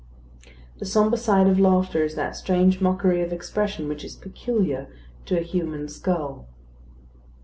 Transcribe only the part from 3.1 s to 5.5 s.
of expression which is peculiar to a